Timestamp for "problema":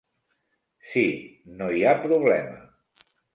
2.07-2.57